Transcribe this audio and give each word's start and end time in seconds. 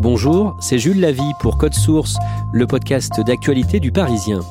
Bonjour, 0.00 0.54
c'est 0.60 0.78
Jules 0.78 1.00
Lavie 1.00 1.32
pour 1.40 1.58
Code 1.58 1.74
Source, 1.74 2.18
le 2.52 2.68
podcast 2.68 3.20
d'actualité 3.20 3.80
du 3.80 3.90
Parisien. 3.90 4.42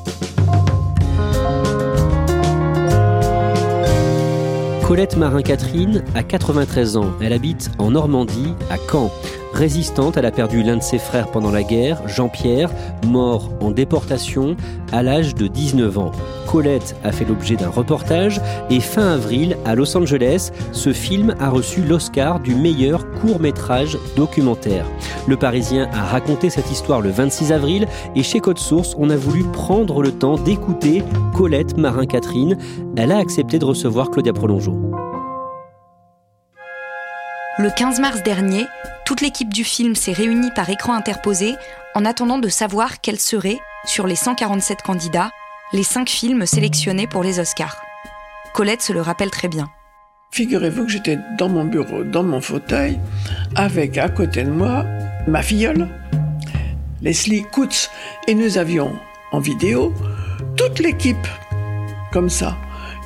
Colette 4.86 5.16
Marin-Catherine 5.16 6.04
a 6.14 6.22
93 6.22 6.98
ans. 6.98 7.12
Elle 7.22 7.32
habite 7.32 7.70
en 7.78 7.92
Normandie, 7.92 8.54
à 8.70 8.76
Caen. 8.90 9.10
Résistante, 9.54 10.18
elle 10.18 10.26
a 10.26 10.30
perdu 10.30 10.62
l'un 10.62 10.76
de 10.76 10.82
ses 10.82 10.98
frères 10.98 11.30
pendant 11.30 11.50
la 11.50 11.62
guerre, 11.62 12.06
Jean-Pierre, 12.06 12.70
mort 13.06 13.50
en 13.60 13.70
déportation 13.70 14.54
à 14.92 15.02
l'âge 15.02 15.34
de 15.34 15.46
19 15.46 15.98
ans. 15.98 16.12
Colette 16.46 16.94
a 17.04 17.12
fait 17.12 17.24
l'objet 17.24 17.56
d'un 17.56 17.68
reportage 17.68 18.40
et 18.70 18.80
fin 18.80 19.14
avril, 19.14 19.56
à 19.64 19.74
Los 19.74 19.96
Angeles, 19.96 20.50
ce 20.72 20.92
film 20.92 21.34
a 21.40 21.50
reçu 21.50 21.82
l'Oscar 21.82 22.40
du 22.40 22.54
meilleur 22.54 23.07
court-métrage 23.20 23.98
documentaire. 24.16 24.86
Le 25.26 25.36
Parisien 25.36 25.88
a 25.92 26.04
raconté 26.04 26.50
cette 26.50 26.70
histoire 26.70 27.00
le 27.00 27.10
26 27.10 27.52
avril 27.52 27.86
et 28.14 28.22
chez 28.22 28.40
Code 28.40 28.58
Source, 28.58 28.94
on 28.98 29.10
a 29.10 29.16
voulu 29.16 29.44
prendre 29.44 30.02
le 30.02 30.12
temps 30.12 30.36
d'écouter 30.36 31.02
Colette 31.36 31.76
Marin-Catherine. 31.76 32.56
Elle 32.96 33.12
a 33.12 33.18
accepté 33.18 33.58
de 33.58 33.64
recevoir 33.64 34.10
Claudia 34.10 34.32
Prolongeau. 34.32 34.76
Le 37.58 37.70
15 37.70 38.00
mars 38.00 38.22
dernier, 38.22 38.66
toute 39.04 39.20
l'équipe 39.20 39.52
du 39.52 39.64
film 39.64 39.96
s'est 39.96 40.12
réunie 40.12 40.50
par 40.54 40.70
écran 40.70 40.94
interposé 40.94 41.56
en 41.94 42.04
attendant 42.04 42.38
de 42.38 42.48
savoir 42.48 43.00
quels 43.00 43.18
seraient, 43.18 43.58
sur 43.84 44.06
les 44.06 44.14
147 44.14 44.82
candidats, 44.82 45.30
les 45.72 45.82
5 45.82 46.08
films 46.08 46.46
sélectionnés 46.46 47.06
pour 47.06 47.22
les 47.22 47.40
Oscars. 47.40 47.82
Colette 48.54 48.82
se 48.82 48.92
le 48.92 49.00
rappelle 49.00 49.30
très 49.30 49.48
bien. 49.48 49.68
Figurez-vous 50.30 50.84
que 50.84 50.90
j'étais 50.90 51.18
dans 51.38 51.48
mon 51.48 51.64
bureau, 51.64 52.04
dans 52.04 52.22
mon 52.22 52.40
fauteuil, 52.40 52.98
avec 53.54 53.98
à 53.98 54.08
côté 54.08 54.44
de 54.44 54.50
moi 54.50 54.84
ma 55.26 55.42
filleule, 55.42 55.88
Leslie 57.02 57.44
Kutz, 57.52 57.90
et 58.26 58.34
nous 58.34 58.58
avions 58.58 58.92
en 59.32 59.40
vidéo 59.40 59.92
toute 60.56 60.78
l'équipe, 60.78 61.26
comme 62.12 62.30
ça. 62.30 62.56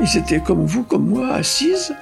Ils 0.01 0.17
étaient 0.17 0.41
comme 0.41 0.65
vous, 0.65 0.83
comme 0.83 1.09
moi, 1.09 1.35
assises 1.35 1.95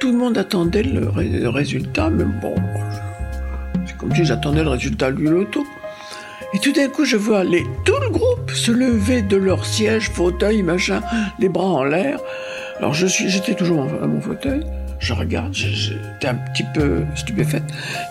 tout 0.00 0.12
le 0.12 0.16
monde 0.16 0.38
attendait 0.38 0.82
le, 0.82 1.10
résultat, 1.50 2.08
mais 2.08 2.24
bon, 2.24 2.54
c'est 3.86 3.96
comme 3.98 4.14
si 4.14 4.24
j'attendais 4.24 4.62
le 4.62 4.70
résultat 4.70 5.12
du 5.12 5.24
loto. 5.24 5.66
Et 6.54 6.58
tout 6.58 6.72
d'un 6.72 6.88
coup, 6.88 7.04
je 7.04 7.18
vois 7.18 7.44
les, 7.44 7.64
tout 7.84 7.98
le 8.00 8.08
groupe 8.08 8.50
se 8.50 8.72
lever 8.72 9.20
de 9.20 9.36
leur 9.36 9.66
siège, 9.66 10.08
fauteuil, 10.10 10.62
machin, 10.62 11.02
les 11.38 11.50
bras 11.50 11.66
en 11.66 11.84
l'air. 11.84 12.18
Alors 12.80 12.94
j'étais 12.94 13.54
toujours 13.54 13.82
à 13.82 14.06
mon 14.06 14.22
fauteuil. 14.22 14.64
Je 15.00 15.12
regarde, 15.12 15.52
j'étais 15.52 16.28
un 16.28 16.34
petit 16.34 16.64
peu 16.74 17.04
stupéfaite. 17.14 17.64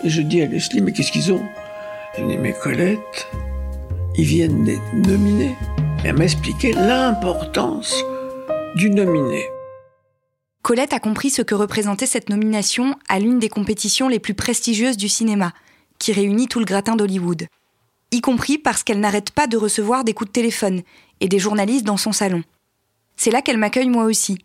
Et 0.03 0.09
je 0.11 0.21
dis 0.21 0.43
à 0.43 0.45
Leslie, 0.45 0.81
mais 0.81 0.91
qu'est-ce 0.91 1.11
qu'ils 1.11 1.33
ont? 1.33 1.43
Elle 2.15 2.27
dit, 2.27 2.37
mais 2.37 2.53
Colette, 2.53 3.27
ils 4.15 4.25
viennent 4.25 4.65
d'être 4.65 4.93
nominés. 4.93 5.55
Et 6.03 6.09
elle 6.09 6.17
m'a 6.17 6.25
expliqué 6.25 6.73
l'importance 6.73 7.95
du 8.75 8.91
nominé. 8.91 9.43
Colette 10.61 10.93
a 10.93 10.99
compris 10.99 11.31
ce 11.31 11.41
que 11.41 11.55
représentait 11.55 12.05
cette 12.05 12.29
nomination 12.29 12.95
à 13.07 13.19
l'une 13.19 13.39
des 13.39 13.49
compétitions 13.49 14.07
les 14.07 14.19
plus 14.19 14.35
prestigieuses 14.35 14.97
du 14.97 15.09
cinéma, 15.09 15.51
qui 15.97 16.13
réunit 16.13 16.47
tout 16.47 16.59
le 16.59 16.65
gratin 16.65 16.95
d'Hollywood. 16.95 17.47
Y 18.11 18.21
compris 18.21 18.59
parce 18.59 18.83
qu'elle 18.83 18.99
n'arrête 18.99 19.31
pas 19.31 19.47
de 19.47 19.57
recevoir 19.57 20.03
des 20.03 20.13
coups 20.13 20.29
de 20.29 20.33
téléphone 20.33 20.81
et 21.21 21.27
des 21.27 21.39
journalistes 21.39 21.85
dans 21.85 21.97
son 21.97 22.11
salon. 22.11 22.43
C'est 23.15 23.31
là 23.31 23.41
qu'elle 23.41 23.57
m'accueille 23.57 23.89
moi 23.89 24.03
aussi, 24.05 24.37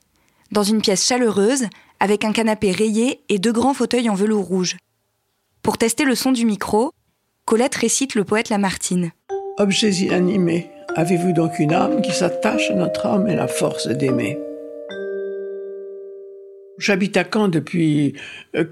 dans 0.54 0.62
une 0.62 0.80
pièce 0.80 1.06
chaleureuse, 1.06 1.64
avec 2.00 2.24
un 2.24 2.32
canapé 2.32 2.70
rayé 2.70 3.20
et 3.28 3.38
deux 3.38 3.52
grands 3.52 3.74
fauteuils 3.74 4.08
en 4.08 4.14
velours 4.14 4.44
rouge. 4.44 4.76
Pour 5.62 5.78
tester 5.78 6.04
le 6.04 6.14
son 6.14 6.32
du 6.32 6.46
micro, 6.46 6.92
Colette 7.44 7.74
récite 7.74 8.14
le 8.14 8.24
poète 8.24 8.48
Lamartine. 8.48 9.10
Objets 9.58 9.90
inanimés, 9.90 10.70
avez-vous 10.94 11.32
donc 11.32 11.58
une 11.58 11.74
âme 11.74 12.02
qui 12.02 12.12
s'attache 12.12 12.70
à 12.70 12.74
notre 12.74 13.04
âme 13.06 13.28
et 13.28 13.34
la 13.34 13.48
force 13.48 13.88
d'aimer? 13.88 14.38
J'habite 16.78 17.16
à 17.16 17.24
Caen 17.30 17.48
depuis 17.48 18.14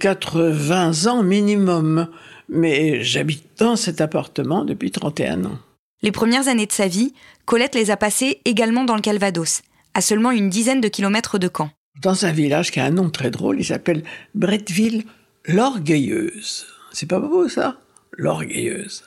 80 0.00 1.06
euh, 1.06 1.10
ans 1.10 1.22
minimum, 1.22 2.08
mais 2.48 3.02
j'habite 3.02 3.44
dans 3.58 3.76
cet 3.76 4.00
appartement 4.00 4.64
depuis 4.64 4.90
31 4.90 5.46
ans. 5.46 5.58
Les 6.02 6.12
premières 6.12 6.48
années 6.48 6.66
de 6.66 6.72
sa 6.72 6.86
vie, 6.86 7.12
Colette 7.44 7.74
les 7.74 7.90
a 7.90 7.96
passées 7.96 8.40
également 8.44 8.84
dans 8.84 8.96
le 8.96 9.00
Calvados, 9.00 9.62
à 9.94 10.00
seulement 10.00 10.30
une 10.30 10.48
dizaine 10.48 10.80
de 10.80 10.88
kilomètres 10.88 11.38
de 11.38 11.50
Caen. 11.54 11.70
Dans 12.00 12.24
un 12.24 12.32
village 12.32 12.70
qui 12.70 12.80
a 12.80 12.84
un 12.84 12.90
nom 12.90 13.10
très 13.10 13.30
drôle, 13.30 13.60
il 13.60 13.64
s'appelle 13.64 14.02
Bretteville 14.34 15.04
l'Orgueilleuse. 15.46 16.66
C'est 16.92 17.08
pas 17.08 17.20
beau 17.20 17.48
ça? 17.48 17.78
L'Orgueilleuse. 18.12 19.04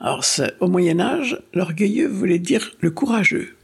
Alors, 0.00 0.24
au 0.60 0.68
Moyen 0.68 1.00
Âge, 1.00 1.40
l'orgueilleux 1.54 2.08
voulait 2.08 2.40
dire 2.40 2.72
le 2.80 2.90
courageux. 2.90 3.54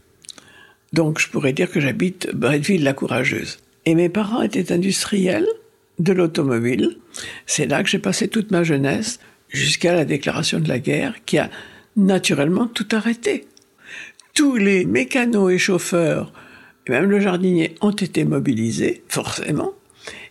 Donc, 0.92 1.18
je 1.18 1.28
pourrais 1.28 1.52
dire 1.52 1.70
que 1.70 1.80
j'habite 1.80 2.30
Bretteville 2.32 2.84
la 2.84 2.92
Courageuse. 2.92 3.58
Et 3.84 3.94
mes 3.94 4.08
parents 4.08 4.42
étaient 4.42 4.72
industriels 4.72 5.48
de 5.98 6.12
l'automobile. 6.12 6.96
C'est 7.46 7.66
là 7.66 7.82
que 7.82 7.88
j'ai 7.88 7.98
passé 7.98 8.28
toute 8.28 8.50
ma 8.50 8.62
jeunesse 8.62 9.18
jusqu'à 9.48 9.92
la 9.92 10.04
déclaration 10.04 10.60
de 10.60 10.68
la 10.68 10.78
guerre 10.78 11.16
qui 11.26 11.38
a 11.38 11.50
naturellement 11.96 12.66
tout 12.68 12.86
arrêté. 12.92 13.46
Tous 14.34 14.56
les 14.56 14.84
mécanos 14.84 15.52
et 15.52 15.58
chauffeurs, 15.58 16.32
et 16.88 16.92
même 16.92 17.10
le 17.10 17.20
jardinier, 17.20 17.74
ont 17.80 17.90
été 17.90 18.24
mobilisés, 18.24 19.02
forcément, 19.08 19.72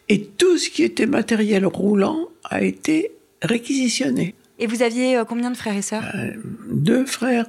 et 0.10 0.24
tout 0.24 0.58
ce 0.58 0.70
qui 0.70 0.84
était 0.84 1.06
matériel 1.06 1.66
roulant 1.66 2.30
a 2.46 2.62
été 2.62 3.12
réquisitionné. 3.42 4.34
Et 4.60 4.68
vous 4.68 4.82
aviez 4.82 5.18
euh, 5.18 5.26
combien 5.26 5.52
de 5.52 5.58
frères 5.58 5.76
et 5.76 5.82
sœurs? 5.82 6.04
Euh, 6.16 6.32
Deux 6.72 7.06
frères. 7.06 7.46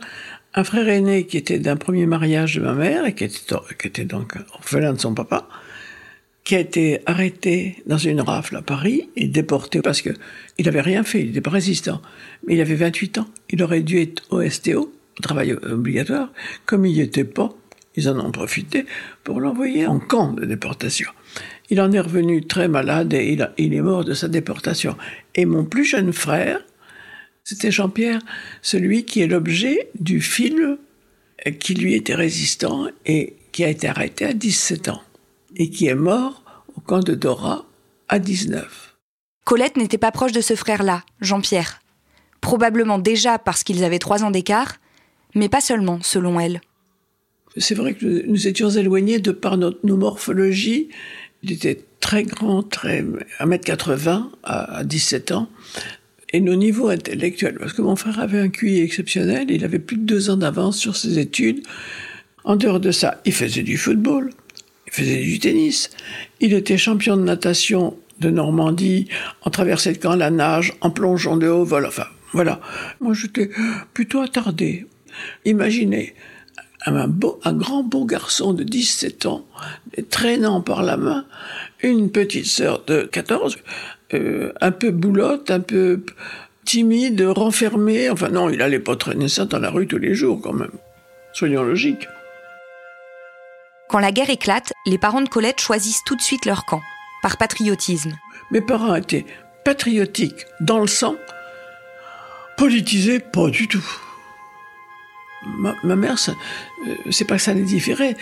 Un 0.54 0.64
frère 0.64 0.88
aîné 0.88 1.26
qui 1.26 1.36
était 1.36 1.58
d'un 1.58 1.76
premier 1.76 2.06
mariage 2.06 2.56
de 2.56 2.60
ma 2.60 2.72
mère 2.72 3.06
et 3.06 3.14
qui 3.14 3.24
était, 3.24 3.54
qui 3.80 3.86
était 3.86 4.04
donc 4.04 4.34
orphelin 4.54 4.92
de 4.92 4.98
son 4.98 5.14
papa, 5.14 5.48
qui 6.42 6.56
a 6.56 6.60
été 6.60 7.00
arrêté 7.06 7.82
dans 7.86 7.98
une 7.98 8.20
rafle 8.20 8.56
à 8.56 8.62
Paris 8.62 9.08
et 9.16 9.28
déporté 9.28 9.82
parce 9.82 10.02
que 10.02 10.10
il 10.56 10.64
n'avait 10.64 10.80
rien 10.80 11.04
fait, 11.04 11.20
il 11.20 11.26
n'était 11.28 11.40
pas 11.40 11.50
résistant. 11.50 12.00
Mais 12.46 12.54
il 12.54 12.60
avait 12.60 12.74
28 12.74 13.18
ans. 13.18 13.28
Il 13.50 13.62
aurait 13.62 13.82
dû 13.82 14.00
être 14.00 14.22
au 14.30 14.42
STO, 14.48 14.92
au 15.18 15.22
travail 15.22 15.52
obligatoire. 15.52 16.32
Comme 16.66 16.86
il 16.86 16.94
n'y 16.94 17.00
était 17.00 17.24
pas, 17.24 17.54
ils 17.98 18.08
en 18.08 18.18
ont 18.20 18.30
profité 18.30 18.86
pour 19.24 19.40
l'envoyer 19.40 19.86
en 19.88 19.98
camp 19.98 20.32
de 20.32 20.44
déportation. 20.44 21.10
Il 21.68 21.80
en 21.80 21.90
est 21.90 22.00
revenu 22.00 22.46
très 22.46 22.68
malade 22.68 23.12
et 23.12 23.36
il, 23.58 23.74
est 23.74 23.80
mort 23.80 24.04
de 24.04 24.14
sa 24.14 24.28
déportation. 24.28 24.96
Et 25.34 25.44
mon 25.46 25.64
plus 25.64 25.84
jeune 25.84 26.12
frère, 26.12 26.60
c'était 27.42 27.72
Jean-Pierre, 27.72 28.20
celui 28.62 29.04
qui 29.04 29.20
est 29.20 29.26
l'objet 29.26 29.90
du 29.98 30.20
film 30.20 30.78
qui 31.58 31.74
lui 31.74 31.94
était 31.94 32.14
résistant 32.14 32.86
et 33.04 33.34
qui 33.50 33.64
a 33.64 33.68
été 33.68 33.88
arrêté 33.88 34.26
à 34.26 34.32
17 34.32 34.90
ans 34.90 35.02
et 35.56 35.68
qui 35.68 35.88
est 35.88 35.96
mort 35.96 36.44
au 36.76 36.80
camp 36.80 37.00
de 37.00 37.14
Dora 37.14 37.66
à 38.08 38.20
19. 38.20 38.96
Colette 39.44 39.76
n'était 39.76 39.98
pas 39.98 40.12
proche 40.12 40.32
de 40.32 40.40
ce 40.40 40.54
frère-là, 40.54 41.02
Jean-Pierre. 41.20 41.80
Probablement 42.40 42.98
déjà 42.98 43.38
parce 43.38 43.64
qu'ils 43.64 43.82
avaient 43.82 43.98
trois 43.98 44.22
ans 44.22 44.30
d'écart, 44.30 44.76
mais 45.34 45.48
pas 45.48 45.60
seulement, 45.60 45.98
selon 46.02 46.38
elle. 46.38 46.60
C'est 47.56 47.74
vrai 47.74 47.94
que 47.94 48.26
nous 48.26 48.46
étions 48.46 48.70
éloignés 48.70 49.18
de 49.18 49.32
par 49.32 49.56
notre, 49.56 49.78
nos 49.84 49.96
morphologies. 49.96 50.88
Il 51.42 51.52
était 51.52 51.80
très 52.00 52.24
grand, 52.24 52.62
très 52.62 53.04
1m80 53.40 54.24
à 54.44 54.84
17 54.84 55.32
ans. 55.32 55.48
Et 56.32 56.40
nos 56.40 56.56
niveaux 56.56 56.88
intellectuels, 56.88 57.56
parce 57.58 57.72
que 57.72 57.80
mon 57.80 57.96
frère 57.96 58.18
avait 58.20 58.38
un 58.38 58.50
QI 58.50 58.80
exceptionnel, 58.80 59.50
il 59.50 59.64
avait 59.64 59.78
plus 59.78 59.96
de 59.96 60.02
deux 60.02 60.28
ans 60.28 60.36
d'avance 60.36 60.76
sur 60.76 60.94
ses 60.94 61.18
études. 61.18 61.62
En 62.44 62.56
dehors 62.56 62.80
de 62.80 62.90
ça, 62.90 63.22
il 63.24 63.32
faisait 63.32 63.62
du 63.62 63.78
football, 63.78 64.30
il 64.86 64.92
faisait 64.92 65.22
du 65.22 65.38
tennis, 65.38 65.90
il 66.40 66.52
était 66.52 66.76
champion 66.76 67.16
de 67.16 67.22
natation 67.22 67.96
de 68.20 68.28
Normandie, 68.28 69.08
en 69.42 69.50
traversée 69.50 69.92
de 69.92 69.98
camp, 69.98 70.16
la 70.16 70.30
nage, 70.30 70.74
en 70.82 70.90
plongeon 70.90 71.38
de 71.38 71.48
haut 71.48 71.64
vol, 71.64 71.86
enfin, 71.86 72.06
voilà. 72.32 72.60
Moi, 73.00 73.14
j'étais 73.14 73.50
plutôt 73.94 74.20
attardé. 74.20 74.86
Imaginez, 75.46 76.14
un, 76.86 77.08
beau, 77.08 77.40
un 77.44 77.52
grand 77.52 77.82
beau 77.82 78.04
garçon 78.04 78.52
de 78.52 78.62
17 78.62 79.26
ans, 79.26 79.44
traînant 80.10 80.60
par 80.60 80.82
la 80.82 80.96
main 80.96 81.24
une 81.82 82.10
petite 82.10 82.46
sœur 82.46 82.84
de 82.86 83.02
14, 83.02 83.58
euh, 84.14 84.52
un 84.60 84.70
peu 84.70 84.90
boulotte, 84.90 85.50
un 85.50 85.60
peu 85.60 86.02
timide, 86.64 87.20
renfermée. 87.22 88.10
Enfin 88.10 88.28
non, 88.28 88.50
il 88.50 88.62
allait 88.62 88.78
pas 88.78 88.96
traîner 88.96 89.28
ça 89.28 89.44
dans 89.44 89.58
la 89.58 89.70
rue 89.70 89.86
tous 89.86 89.98
les 89.98 90.14
jours 90.14 90.40
quand 90.42 90.52
même. 90.52 90.72
Soyons 91.32 91.62
logiques. 91.62 92.08
Quand 93.88 94.00
la 94.00 94.12
guerre 94.12 94.30
éclate, 94.30 94.72
les 94.86 94.98
parents 94.98 95.22
de 95.22 95.28
Colette 95.28 95.60
choisissent 95.60 96.04
tout 96.04 96.16
de 96.16 96.20
suite 96.20 96.44
leur 96.44 96.66
camp, 96.66 96.82
par 97.22 97.38
patriotisme. 97.38 98.12
Mes 98.50 98.60
parents 98.60 98.94
étaient 98.94 99.24
patriotiques 99.64 100.46
dans 100.60 100.78
le 100.78 100.86
sang, 100.86 101.16
politisés 102.56 103.18
pas 103.18 103.48
du 103.48 103.66
tout. 103.66 103.84
Ma, 105.46 105.96
mère, 105.96 106.16
euh, 106.28 106.94
c'est 107.10 107.24
pas 107.24 107.36
que 107.36 107.42
ça 107.42 107.54
les 107.54 107.62
différait, 107.62 108.16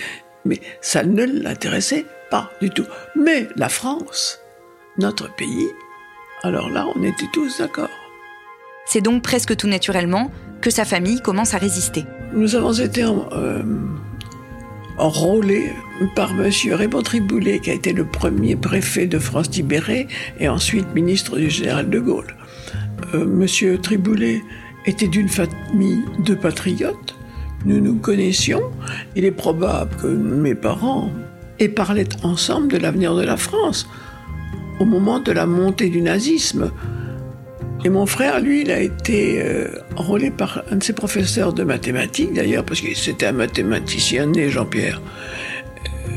mais 0.45 0.61
ça 0.81 1.03
ne 1.03 1.25
l'intéressait 1.25 2.05
pas 2.31 2.51
du 2.61 2.71
tout. 2.71 2.87
Mais 3.15 3.49
la 3.57 3.69
France, 3.69 4.41
notre 4.99 5.35
pays, 5.35 5.69
alors 6.43 6.69
là, 6.69 6.87
on 6.95 7.03
était 7.03 7.29
tous 7.33 7.59
d'accord. 7.59 7.89
C'est 8.87 9.01
donc 9.01 9.23
presque 9.23 9.57
tout 9.57 9.67
naturellement 9.67 10.31
que 10.61 10.71
sa 10.71 10.85
famille 10.85 11.21
commence 11.21 11.55
à 11.55 11.59
résister. 11.59 12.05
Nous 12.33 12.55
avons 12.55 12.73
été 12.73 13.03
euh, 13.03 13.63
enrôlés 14.99 15.73
par 16.15 16.31
M. 16.33 16.51
Raymond 16.73 17.03
Triboulet, 17.03 17.59
qui 17.61 17.71
a 17.71 17.75
été 17.75 17.93
le 17.93 18.05
premier 18.05 18.57
préfet 18.57 19.07
de 19.07 19.19
France 19.19 19.51
libérée 19.51 20.07
et 20.39 20.49
ensuite 20.49 20.95
ministre 20.95 21.37
du 21.39 21.51
général 21.51 21.91
de 21.91 21.99
Gaulle. 21.99 22.37
Euh, 23.15 23.25
M. 23.25 23.79
Triboulet 23.81 24.43
était 24.87 25.09
d'une 25.09 25.29
famille 25.29 26.05
de 26.21 26.35
patriotes. 26.35 27.17
Nous 27.65 27.81
nous 27.81 27.97
connaissions. 27.97 28.63
Il 29.17 29.25
est 29.25 29.33
probable 29.33 29.95
que 29.97 30.07
mes 30.07 30.55
parents 30.55 31.11
aient 31.59 31.69
parlé 31.69 32.07
ensemble 32.23 32.69
de 32.69 32.77
l'avenir 32.77 33.15
de 33.15 33.23
la 33.23 33.37
France 33.37 33.89
au 34.79 34.85
moment 34.85 35.21
de 35.21 35.33
la 35.33 35.47
montée 35.47 35.89
du 35.89 36.03
nazisme. 36.03 36.71
Et 37.85 37.89
mon 37.89 38.07
frère, 38.07 38.41
lui, 38.41 38.63
il 38.63 38.71
a 38.71 38.81
été 38.81 39.43
euh, 39.43 39.69
enrôlé 39.97 40.31
par 40.31 40.63
un 40.71 40.77
de 40.77 40.83
ses 40.83 40.93
professeurs 40.93 41.53
de 41.53 41.63
mathématiques, 41.63 42.33
d'ailleurs, 42.33 42.65
parce 42.65 42.81
que 42.81 42.95
c'était 42.95 43.27
un 43.27 43.33
mathématicien 43.33 44.27
né, 44.27 44.49
Jean-Pierre, 44.49 45.01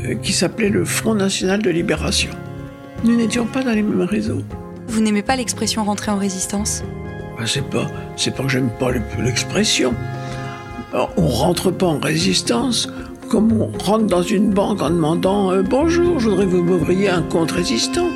euh, 0.04 0.14
qui 0.16 0.32
s'appelait 0.32 0.68
le 0.68 0.84
Front 0.84 1.14
National 1.14 1.62
de 1.62 1.70
Libération. 1.70 2.30
Nous 3.04 3.16
n'étions 3.16 3.46
pas 3.46 3.62
dans 3.62 3.72
les 3.72 3.82
mêmes 3.82 4.02
réseaux. 4.02 4.42
Vous 4.88 5.00
n'aimez 5.00 5.22
pas 5.22 5.36
l'expression 5.36 5.84
rentrer 5.84 6.10
en 6.10 6.18
résistance? 6.18 6.82
C'est 7.46 7.68
pas, 7.68 7.86
c'est 8.16 8.34
pas 8.34 8.42
que 8.42 8.48
j'aime 8.48 8.70
pas 8.78 8.90
l'expression. 9.18 9.94
On 10.92 11.26
rentre 11.26 11.70
pas 11.70 11.86
en 11.86 11.98
résistance 11.98 12.88
comme 13.30 13.52
on 13.62 13.70
rentre 13.78 14.06
dans 14.06 14.22
une 14.22 14.50
banque 14.50 14.82
en 14.82 14.90
demandant 14.90 15.52
euh, 15.52 15.62
Bonjour, 15.62 16.18
je 16.18 16.28
voudrais 16.28 16.46
vous 16.46 16.64
m'ouvriez 16.64 17.08
un 17.08 17.22
compte 17.22 17.52
résistant. 17.52 18.08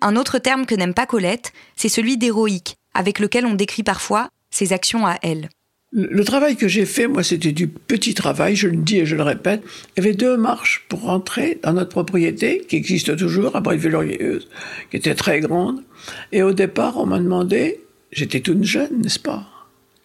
Un 0.00 0.16
autre 0.16 0.38
terme 0.38 0.64
que 0.64 0.74
n'aime 0.74 0.94
pas 0.94 1.06
Colette, 1.06 1.52
c'est 1.76 1.90
celui 1.90 2.16
d'héroïque, 2.16 2.76
avec 2.94 3.18
lequel 3.18 3.44
on 3.44 3.54
décrit 3.54 3.82
parfois 3.82 4.28
ses 4.50 4.72
actions 4.72 5.06
à 5.06 5.16
elle. 5.22 5.50
Le 5.90 6.22
travail 6.22 6.56
que 6.56 6.68
j'ai 6.68 6.84
fait, 6.84 7.06
moi, 7.06 7.22
c'était 7.22 7.52
du 7.52 7.66
petit 7.66 8.12
travail, 8.12 8.54
je 8.56 8.68
le 8.68 8.76
dis 8.76 8.98
et 8.98 9.06
je 9.06 9.16
le 9.16 9.22
répète. 9.22 9.62
Il 9.96 10.04
y 10.04 10.06
avait 10.06 10.14
deux 10.14 10.36
marches 10.36 10.84
pour 10.88 11.00
rentrer 11.00 11.58
dans 11.62 11.72
notre 11.72 11.88
propriété, 11.88 12.62
qui 12.68 12.76
existe 12.76 13.16
toujours, 13.16 13.56
à 13.56 13.60
Brive-Laurieuse, 13.60 14.48
qui 14.90 14.98
était 14.98 15.14
très 15.14 15.40
grande. 15.40 15.82
Et 16.30 16.42
au 16.42 16.52
départ, 16.52 16.98
on 16.98 17.06
m'a 17.06 17.18
demandé, 17.18 17.80
j'étais 18.12 18.40
toute 18.40 18.64
jeune, 18.64 19.00
n'est-ce 19.00 19.18
pas? 19.18 19.48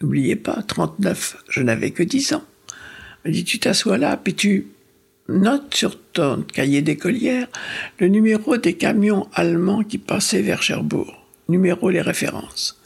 N'oubliez 0.01 0.37
pas, 0.37 0.63
39, 0.65 1.43
je 1.49 1.61
n'avais 1.61 1.91
que 1.91 2.03
10 2.03 2.33
ans. 2.33 2.43
On 3.25 3.29
m'a 3.29 3.33
dit, 3.33 3.43
tu 3.43 3.59
t'assois 3.59 3.97
là, 3.97 4.15
puis 4.15 4.35
tu 4.35 4.67
Note 5.29 5.73
sur 5.73 5.97
ton 6.11 6.41
cahier 6.41 6.81
d'écolière 6.81 7.47
le 7.99 8.09
numéro 8.09 8.57
des 8.57 8.73
camions 8.73 9.29
allemands 9.33 9.83
qui 9.83 9.97
passaient 9.97 10.41
vers 10.41 10.61
Cherbourg. 10.61 11.25
Numéro, 11.47 11.89
les 11.89 12.01
références. 12.01 12.81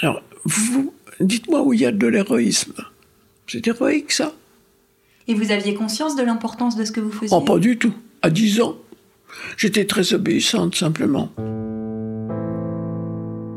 Alors, 0.00 0.22
vous, 0.44 0.94
dites-moi 1.20 1.62
où 1.62 1.72
il 1.72 1.80
y 1.80 1.86
a 1.86 1.92
de 1.92 2.06
l'héroïsme. 2.06 2.74
C'est 3.46 3.66
héroïque, 3.66 4.12
ça. 4.12 4.32
Et 5.28 5.34
vous 5.34 5.52
aviez 5.52 5.74
conscience 5.74 6.16
de 6.16 6.22
l'importance 6.22 6.76
de 6.76 6.84
ce 6.84 6.92
que 6.92 7.00
vous 7.00 7.12
faisiez? 7.12 7.36
Oh, 7.36 7.40
pas 7.40 7.58
du 7.58 7.78
tout. 7.78 7.94
À 8.22 8.30
10 8.30 8.60
ans. 8.60 8.76
J'étais 9.56 9.84
très 9.84 10.12
obéissante, 10.14 10.74
simplement. 10.74 11.30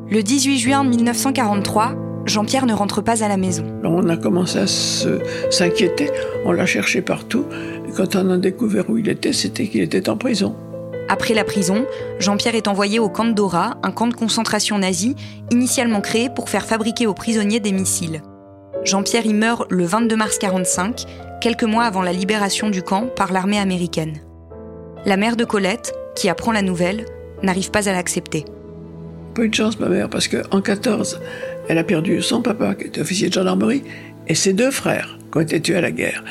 Le 0.09 0.21
18 0.21 0.59
juin 0.59 0.83
1943, 0.83 1.95
Jean-Pierre 2.25 2.65
ne 2.65 2.73
rentre 2.73 3.01
pas 3.01 3.23
à 3.23 3.27
la 3.27 3.37
maison. 3.37 3.65
on 3.83 4.07
a 4.09 4.17
commencé 4.17 4.59
à 4.59 4.67
s'inquiéter, 4.67 6.09
on 6.45 6.51
l'a 6.51 6.65
cherché 6.65 7.01
partout. 7.01 7.45
Et 7.87 7.91
quand 7.91 8.15
on 8.15 8.29
a 8.29 8.37
découvert 8.37 8.89
où 8.89 8.97
il 8.97 9.09
était, 9.09 9.33
c'était 9.33 9.67
qu'il 9.67 9.81
était 9.81 10.09
en 10.09 10.17
prison. 10.17 10.55
Après 11.09 11.33
la 11.33 11.43
prison, 11.43 11.85
Jean-Pierre 12.19 12.55
est 12.55 12.67
envoyé 12.67 12.99
au 12.99 13.09
camp 13.09 13.25
de 13.25 13.33
Dora, 13.33 13.77
un 13.83 13.91
camp 13.91 14.07
de 14.07 14.13
concentration 14.13 14.77
nazi, 14.77 15.15
initialement 15.51 16.01
créé 16.01 16.29
pour 16.29 16.49
faire 16.49 16.65
fabriquer 16.65 17.07
aux 17.07 17.13
prisonniers 17.13 17.59
des 17.59 17.71
missiles. 17.71 18.21
Jean-Pierre 18.83 19.25
y 19.25 19.33
meurt 19.33 19.71
le 19.71 19.85
22 19.85 20.15
mars 20.15 20.37
1945, 20.41 21.05
quelques 21.41 21.63
mois 21.63 21.83
avant 21.83 22.01
la 22.01 22.13
libération 22.13 22.69
du 22.69 22.81
camp 22.81 23.07
par 23.07 23.31
l'armée 23.31 23.59
américaine. 23.59 24.21
La 25.05 25.17
mère 25.17 25.35
de 25.35 25.45
Colette, 25.45 25.93
qui 26.15 26.29
apprend 26.29 26.51
la 26.51 26.61
nouvelle, 26.61 27.05
n'arrive 27.41 27.71
pas 27.71 27.89
à 27.89 27.93
l'accepter. 27.93 28.45
Pas 29.35 29.43
eu 29.43 29.49
de 29.49 29.55
chance, 29.55 29.79
ma 29.79 29.89
mère, 29.89 30.09
parce 30.09 30.27
qu'en 30.27 30.61
14, 30.61 31.19
elle 31.67 31.77
a 31.77 31.83
perdu 31.83 32.21
son 32.21 32.41
papa, 32.41 32.75
qui 32.75 32.87
était 32.87 33.01
officier 33.01 33.27
de 33.27 33.33
gendarmerie, 33.33 33.83
et 34.27 34.35
ses 34.35 34.53
deux 34.53 34.71
frères, 34.71 35.17
qui 35.31 35.37
ont 35.37 35.41
été 35.41 35.61
tués 35.61 35.75
à 35.75 35.81
la 35.81 35.91
guerre. 35.91 36.23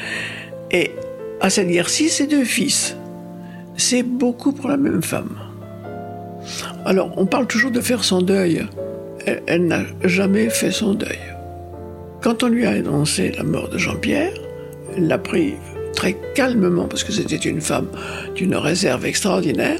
Et 0.70 0.92
à 1.40 1.50
cette 1.50 1.68
guerre-ci, 1.68 2.08
ses 2.08 2.26
deux 2.26 2.44
fils. 2.44 2.96
C'est 3.76 4.02
beaucoup 4.02 4.52
pour 4.52 4.68
la 4.68 4.76
même 4.76 5.02
femme. 5.02 5.36
Alors, 6.84 7.12
on 7.16 7.26
parle 7.26 7.46
toujours 7.46 7.70
de 7.70 7.80
faire 7.80 8.04
son 8.04 8.20
deuil. 8.20 8.66
Elle, 9.46 9.66
n'a 9.66 9.82
jamais 10.02 10.50
fait 10.50 10.72
son 10.72 10.94
deuil. 10.94 11.18
Quand 12.20 12.42
on 12.42 12.48
lui 12.48 12.66
a 12.66 12.70
annoncé 12.70 13.32
la 13.36 13.44
mort 13.44 13.68
de 13.68 13.78
Jean-Pierre, 13.78 14.32
elle 14.96 15.06
l'a 15.06 15.18
pris 15.18 15.54
très 15.94 16.16
calmement, 16.34 16.86
parce 16.86 17.04
que 17.04 17.12
c'était 17.12 17.36
une 17.36 17.60
femme 17.60 17.86
d'une 18.34 18.56
réserve 18.56 19.06
extraordinaire. 19.06 19.78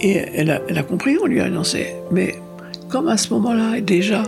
Et 0.00 0.16
elle 0.34 0.50
a, 0.50 0.60
elle 0.68 0.78
a 0.78 0.82
compris, 0.82 1.16
on 1.22 1.26
lui 1.26 1.40
a 1.40 1.44
annoncé. 1.44 1.94
Mais 2.10 2.36
comme 2.88 3.08
à 3.08 3.16
ce 3.16 3.32
moment-là, 3.34 3.80
déjà, 3.80 4.22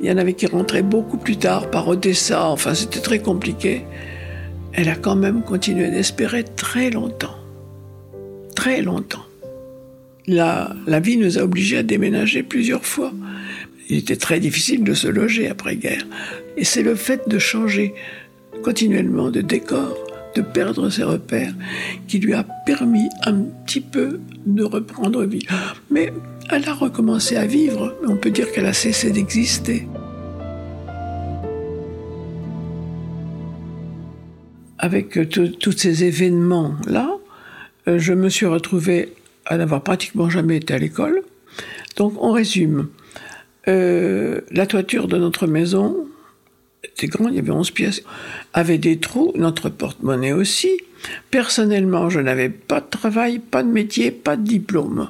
il 0.00 0.08
y 0.08 0.12
en 0.12 0.16
avait 0.16 0.34
qui 0.34 0.46
rentraient 0.46 0.82
beaucoup 0.82 1.16
plus 1.16 1.36
tard 1.36 1.70
par 1.70 1.88
Odessa, 1.88 2.48
enfin 2.48 2.74
c'était 2.74 3.00
très 3.00 3.18
compliqué, 3.18 3.84
elle 4.72 4.88
a 4.88 4.96
quand 4.96 5.16
même 5.16 5.42
continué 5.42 5.90
d'espérer 5.90 6.44
très 6.44 6.90
longtemps. 6.90 7.36
Très 8.54 8.82
longtemps. 8.82 9.24
La, 10.26 10.74
la 10.86 11.00
vie 11.00 11.16
nous 11.16 11.38
a 11.38 11.42
obligés 11.42 11.78
à 11.78 11.82
déménager 11.82 12.42
plusieurs 12.42 12.84
fois. 12.84 13.12
Il 13.88 13.98
était 13.98 14.16
très 14.16 14.40
difficile 14.40 14.84
de 14.84 14.94
se 14.94 15.08
loger 15.08 15.48
après-guerre. 15.48 16.04
Et 16.56 16.64
c'est 16.64 16.82
le 16.82 16.94
fait 16.94 17.28
de 17.28 17.38
changer 17.38 17.94
continuellement 18.62 19.30
de 19.30 19.40
décor, 19.40 19.96
de 20.34 20.42
perdre 20.42 20.90
ses 20.90 21.04
repères, 21.04 21.54
qui 22.06 22.18
lui 22.18 22.34
a 22.34 22.44
permis 22.66 23.08
un 23.24 23.44
petit 23.64 23.80
peu 23.80 24.20
de 24.46 24.62
reprendre 24.64 25.24
vie. 25.24 25.46
Mais 25.90 26.12
elle 26.50 26.68
a 26.68 26.74
recommencé 26.74 27.36
à 27.36 27.46
vivre, 27.46 27.96
on 28.06 28.16
peut 28.16 28.30
dire 28.30 28.50
qu'elle 28.52 28.66
a 28.66 28.72
cessé 28.72 29.10
d'exister. 29.10 29.86
Avec 34.78 35.18
tous 35.30 35.72
ces 35.72 36.04
événements-là, 36.04 37.16
euh, 37.88 37.98
je 37.98 38.12
me 38.12 38.28
suis 38.28 38.46
retrouvée 38.46 39.14
à 39.46 39.56
n'avoir 39.56 39.82
pratiquement 39.82 40.28
jamais 40.28 40.56
été 40.56 40.74
à 40.74 40.78
l'école. 40.78 41.22
Donc 41.96 42.14
on 42.20 42.32
résume. 42.32 42.88
Euh, 43.66 44.40
la 44.50 44.66
toiture 44.66 45.08
de 45.08 45.18
notre 45.18 45.46
maison 45.46 46.06
était 46.84 47.08
grande, 47.08 47.32
il 47.32 47.36
y 47.36 47.38
avait 47.38 47.50
11 47.50 47.70
pièces, 47.72 48.02
avait 48.54 48.78
des 48.78 48.98
trous, 48.98 49.32
notre 49.36 49.68
porte-monnaie 49.68 50.32
aussi. 50.32 50.70
Personnellement, 51.30 52.08
je 52.08 52.20
n'avais 52.20 52.48
pas 52.48 52.80
de 52.80 52.86
travail, 52.88 53.38
pas 53.38 53.62
de 53.62 53.68
métier, 53.68 54.10
pas 54.10 54.36
de 54.36 54.42
diplôme. 54.42 55.08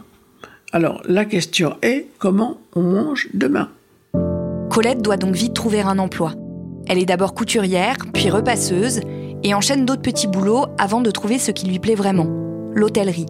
Alors 0.72 1.02
la 1.06 1.25
question 1.25 1.76
est 1.82 2.06
comment 2.18 2.60
on 2.75 2.82
mange 2.82 3.28
demain? 3.34 3.70
Colette 4.70 5.02
doit 5.02 5.16
donc 5.16 5.34
vite 5.34 5.54
trouver 5.54 5.80
un 5.80 5.98
emploi. 5.98 6.34
Elle 6.88 6.98
est 6.98 7.06
d'abord 7.06 7.34
couturière, 7.34 7.96
puis 8.12 8.30
repasseuse, 8.30 9.00
et 9.45 9.54
enchaîne 9.54 9.85
d'autres 9.85 10.02
petits 10.02 10.26
boulots 10.26 10.66
avant 10.78 11.00
de 11.00 11.11
trouver 11.11 11.38
ce 11.38 11.50
qui 11.50 11.66
lui 11.66 11.78
plaît 11.78 11.95
vraiment, 11.95 12.26
l'hôtellerie. 12.75 13.26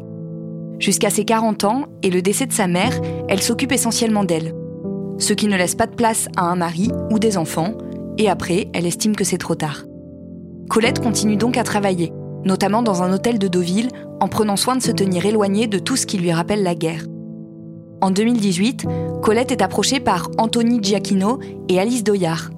Jusqu'à 0.79 1.11
ses 1.11 1.25
40 1.25 1.65
ans 1.65 1.87
et 2.03 2.11
le 2.11 2.23
décès 2.23 2.47
de 2.47 2.53
sa 2.53 2.67
mère, 2.67 3.01
elle 3.29 3.43
s'occupe 3.43 3.73
essentiellement 3.73 4.25
d'elle. 4.25 4.55
Ce 5.19 5.33
qui 5.33 5.49
ne 5.49 5.57
laisse 5.57 5.75
pas 5.75 5.87
de 5.87 5.95
place 5.95 6.29
à 6.37 6.45
un 6.45 6.57
mari 6.57 6.91
ou 7.11 7.19
des 7.19 7.37
enfants, 7.37 7.75
et 8.17 8.29
après, 8.29 8.69
elle 8.73 8.87
estime 8.87 9.17
que 9.17 9.25
c'est 9.25 9.39
trop 9.39 9.57
tard. 9.57 9.85
Colette 10.69 11.01
continue 11.01 11.37
donc 11.37 11.57
à 11.57 11.65
travailler, 11.65 12.13
notamment 12.45 12.83
dans 12.83 13.03
un 13.03 13.13
hôtel 13.13 13.39
de 13.39 13.49
Deauville, 13.49 13.89
en 14.21 14.29
prenant 14.29 14.57
soin 14.57 14.77
de 14.77 14.83
se 14.83 14.93
tenir 14.93 15.27
éloignée 15.27 15.67
de 15.67 15.79
tout 15.79 15.97
ce 15.97 16.07
qui 16.07 16.19
lui 16.19 16.33
rappelle 16.33 16.63
la 16.63 16.75
guerre. 16.75 17.05
En 18.01 18.11
2018, 18.13 18.87
Colette 19.23 19.51
est 19.51 19.63
approchée 19.63 19.99
par 19.99 20.31
Anthony 20.39 20.79
Giacchino 20.81 21.41
et 21.69 21.81
Alice 21.81 22.05
Doyard. 22.05 22.51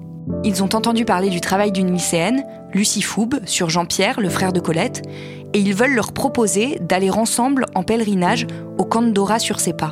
Ils 0.43 0.61
ont 0.61 0.69
entendu 0.75 1.03
parler 1.05 1.29
du 1.29 1.41
travail 1.41 1.71
d'une 1.71 1.91
lycéenne, 1.91 2.43
Lucie 2.73 3.01
Foube, 3.01 3.39
sur 3.45 3.69
Jean-Pierre, 3.69 4.19
le 4.19 4.29
frère 4.29 4.53
de 4.53 4.59
Colette, 4.59 5.01
et 5.53 5.59
ils 5.59 5.73
veulent 5.73 5.93
leur 5.93 6.13
proposer 6.13 6.77
d'aller 6.81 7.09
ensemble 7.09 7.65
en 7.75 7.83
pèlerinage 7.83 8.47
au 8.77 8.85
camp 8.85 9.01
de 9.01 9.11
Dora 9.11 9.39
sur 9.39 9.59
ses 9.59 9.73
pas. 9.73 9.91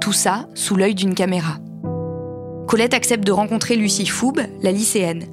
Tout 0.00 0.12
ça 0.12 0.46
sous 0.54 0.76
l'œil 0.76 0.94
d'une 0.94 1.14
caméra. 1.14 1.56
Colette 2.66 2.94
accepte 2.94 3.24
de 3.24 3.32
rencontrer 3.32 3.76
Lucie 3.76 4.06
Foube, 4.06 4.40
la 4.62 4.72
lycéenne. 4.72 5.24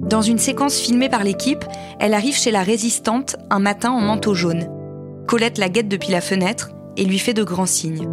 Dans 0.00 0.20
une 0.20 0.38
séquence 0.38 0.78
filmée 0.78 1.08
par 1.08 1.24
l'équipe, 1.24 1.64
elle 1.98 2.12
arrive 2.12 2.36
chez 2.36 2.50
la 2.50 2.62
résistante 2.62 3.36
un 3.48 3.58
matin 3.58 3.90
en 3.90 4.00
manteau 4.00 4.34
jaune. 4.34 4.68
Colette 5.26 5.56
la 5.56 5.70
guette 5.70 5.88
depuis 5.88 6.10
la 6.10 6.20
fenêtre 6.20 6.70
et 6.96 7.04
lui 7.04 7.18
fait 7.18 7.32
de 7.32 7.42
grands 7.42 7.64
signes. 7.64 8.06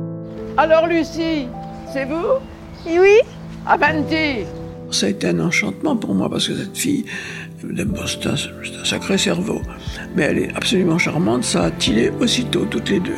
Alors 0.56 0.88
Lucie, 0.88 1.48
c'est 1.92 2.06
vous? 2.06 2.40
Oui. 2.86 3.20
Avanti 3.66 4.46
Ça 4.90 5.06
a 5.06 5.10
été 5.10 5.28
un 5.28 5.40
enchantement 5.40 5.96
pour 5.96 6.16
moi 6.16 6.30
parce 6.30 6.48
que 6.48 6.56
cette 6.56 6.78
fille, 6.78 7.06
c'est 7.62 8.28
un, 8.28 8.34
un 8.34 8.86
sacré 8.86 9.18
cerveau. 9.18 9.62
Mais 10.16 10.24
elle 10.24 10.40
est 10.40 10.56
absolument 10.56 10.98
charmante, 10.98 11.44
ça 11.44 11.64
a 11.66 11.72
tilé 11.72 12.12
aussitôt, 12.20 12.66
toutes 12.66 12.90
les 12.90 13.00
deux. 13.00 13.18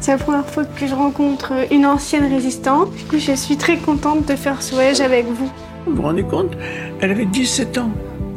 C'est 0.00 0.10
la 0.12 0.18
première 0.18 0.46
fois 0.46 0.64
que 0.64 0.86
je 0.86 0.94
rencontre 0.94 1.52
une 1.72 1.86
ancienne 1.86 2.30
résistante. 2.30 2.94
Du 2.94 3.04
coup, 3.04 3.18
je 3.18 3.32
suis 3.32 3.56
très 3.56 3.78
contente 3.78 4.26
de 4.28 4.36
faire 4.36 4.60
ce 4.60 4.74
voyage 4.74 5.00
avec 5.00 5.26
vous. 5.26 5.50
Vous 5.86 5.94
vous 5.94 6.02
rendez 6.02 6.24
compte? 6.24 6.52
Elle 7.00 7.10
avait 7.10 7.24
17 7.24 7.78
ans, 7.78 7.90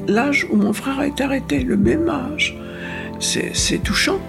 l'âge 0.07 0.47
où 0.49 0.55
mon 0.55 0.73
frère 0.73 0.99
a 0.99 1.07
été 1.07 1.23
arrêté, 1.23 1.59
le 1.59 1.75
même 1.75 2.07
âge. 2.09 2.57
C'est 3.19 3.83
touchant. 3.83 4.19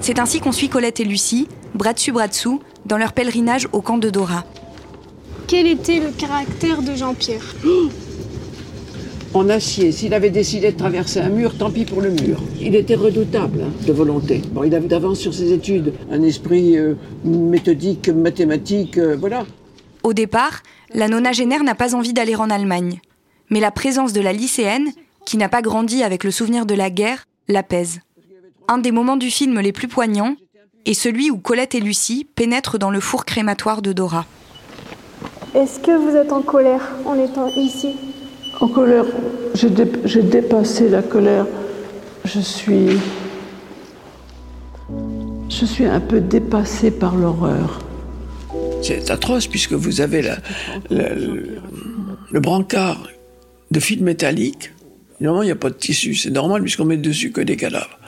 C'est 0.00 0.18
ainsi 0.18 0.40
qu'on 0.40 0.52
suit 0.52 0.68
Colette 0.68 1.00
et 1.00 1.04
Lucie, 1.04 1.48
bras 1.74 1.92
dessus 1.92 2.12
bras 2.12 2.28
dessous, 2.28 2.60
dans 2.86 2.96
leur 2.96 3.12
pèlerinage 3.12 3.68
au 3.72 3.82
camp 3.82 3.98
de 3.98 4.08
Dora. 4.10 4.44
Quel 5.46 5.66
était 5.66 6.00
le 6.00 6.10
caractère 6.10 6.82
de 6.82 6.94
Jean-Pierre? 6.94 7.54
En 9.36 9.50
acier, 9.50 9.92
s'il 9.92 10.14
avait 10.14 10.30
décidé 10.30 10.72
de 10.72 10.78
traverser 10.78 11.20
un 11.20 11.28
mur, 11.28 11.58
tant 11.58 11.70
pis 11.70 11.84
pour 11.84 12.00
le 12.00 12.08
mur. 12.08 12.40
Il 12.58 12.74
était 12.74 12.94
redoutable 12.94 13.64
hein, 13.64 13.86
de 13.86 13.92
volonté. 13.92 14.40
Bon, 14.52 14.64
il 14.64 14.74
avait 14.74 14.88
d'avance 14.88 15.18
sur 15.18 15.34
ses 15.34 15.52
études, 15.52 15.92
un 16.10 16.22
esprit 16.22 16.78
euh, 16.78 16.94
méthodique, 17.22 18.08
mathématique, 18.08 18.96
euh, 18.96 19.14
voilà. 19.14 19.44
Au 20.04 20.14
départ, 20.14 20.62
la 20.94 21.08
nonagénaire 21.08 21.64
n'a 21.64 21.74
pas 21.74 21.94
envie 21.94 22.14
d'aller 22.14 22.34
en 22.34 22.48
Allemagne. 22.48 23.00
Mais 23.50 23.60
la 23.60 23.70
présence 23.70 24.14
de 24.14 24.22
la 24.22 24.32
lycéenne, 24.32 24.88
qui 25.26 25.36
n'a 25.36 25.50
pas 25.50 25.60
grandi 25.60 26.02
avec 26.02 26.24
le 26.24 26.30
souvenir 26.30 26.64
de 26.64 26.74
la 26.74 26.88
guerre, 26.88 27.26
l'apaise. 27.46 28.00
Un 28.68 28.78
des 28.78 28.90
moments 28.90 29.18
du 29.18 29.30
film 29.30 29.60
les 29.60 29.72
plus 29.72 29.86
poignants 29.86 30.36
est 30.86 30.94
celui 30.94 31.30
où 31.30 31.36
Colette 31.36 31.74
et 31.74 31.80
Lucie 31.80 32.26
pénètrent 32.36 32.78
dans 32.78 32.90
le 32.90 33.00
four 33.00 33.26
crématoire 33.26 33.82
de 33.82 33.92
Dora. 33.92 34.24
Est-ce 35.54 35.78
que 35.78 35.94
vous 35.94 36.16
êtes 36.16 36.32
en 36.32 36.40
colère 36.40 36.94
en 37.04 37.22
étant 37.22 37.48
ici? 37.48 37.96
En 38.60 38.68
colère, 38.68 39.04
j'ai 39.54 39.68
dé 39.68 39.84
j'ai 40.04 40.22
dépassé 40.22 40.88
la 40.88 41.02
colère. 41.02 41.46
Je 42.24 42.40
suis. 42.40 42.98
Je 45.48 45.64
suis 45.64 45.84
un 45.84 46.00
peu 46.00 46.20
dépassée 46.20 46.90
par 46.90 47.16
l'horreur. 47.16 47.80
C'est 48.82 49.10
atroce 49.10 49.46
puisque 49.46 49.72
vous 49.72 50.00
avez 50.00 50.22
le, 50.90 52.40
brancard 52.40 53.08
de 53.70 53.80
fil 53.80 54.02
métallique. 54.02 54.72
Normalement, 55.20 55.42
il 55.42 55.46
n'y 55.46 55.52
a 55.52 55.56
pas 55.56 55.70
de 55.70 55.74
tissu, 55.74 56.14
c'est 56.14 56.30
normal 56.30 56.62
puisqu'on 56.62 56.84
met 56.84 56.96
dessus 56.96 57.32
que 57.32 57.40
des 57.40 57.56
cadavres. 57.56 57.98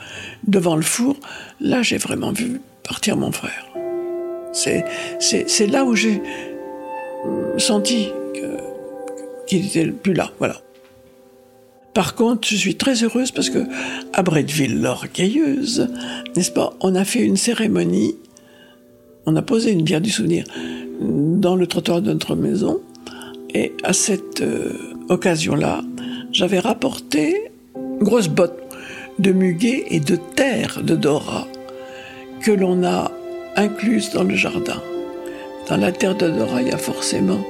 Devant 0.47 0.77
le 0.77 0.83
four, 0.83 1.17
là, 1.61 1.83
j'ai 1.83 1.97
vraiment 1.97 2.33
vu 2.33 2.61
partir 2.87 3.17
mon 3.17 3.33
frère. 3.33 3.67
C'est 4.53 5.67
là 5.67 5.85
où 5.85 5.95
j'ai 5.95 6.23
senti 7.57 8.09
que- 9.49 9.57
qu'il 9.57 9.67
était 9.67 9.87
plus 9.87 10.15
là, 10.15 10.31
voilà. 10.39 10.57
Par 11.95 12.15
contre, 12.15 12.47
je 12.47 12.55
suis 12.57 12.77
très 12.77 13.03
heureuse 13.03 13.33
parce 13.33 13.51
que 13.51 13.59
à 14.13 14.23
Bretteville, 14.23 14.81
l'orgueilleuse, 14.81 15.89
n'est-ce 16.37 16.53
pas, 16.53 16.73
on 16.81 16.95
a 16.95 17.05
fait 17.05 17.21
une 17.21 17.37
cérémonie, 17.37 18.15
on 19.27 19.35
a 19.37 19.43
posé 19.43 19.73
une 19.73 19.83
bière 19.83 20.01
du 20.01 20.11
souvenir 20.11 20.45
dans 21.01 21.57
le 21.57 21.67
trottoir 21.67 22.01
de 22.03 22.13
notre 22.13 22.35
maison, 22.37 22.81
et 23.55 23.73
à 23.83 23.93
cette 23.93 24.41
euh, 24.43 24.73
occasion-là, 25.09 25.83
j'avais 26.33 26.59
rapporté 26.59 27.51
une 27.77 28.05
grosse 28.05 28.29
botte 28.29 28.59
de 29.19 29.33
muguet 29.33 29.85
et 29.91 30.01
de 30.01 30.17
terre 30.37 30.81
de 30.83 30.95
Dora 30.95 31.47
que 32.43 32.53
l'on 32.53 32.85
a 32.85 33.11
incluse 33.57 34.11
dans 34.13 34.23
le 34.25 34.37
jardin. 34.37 34.81
Dans 35.69 35.77
la 35.77 35.91
terre 35.93 36.15
de 36.17 36.29
Dora, 36.31 36.63
il 36.63 36.69
y 36.69 36.73
a 36.73 36.79
forcément, 36.79 37.41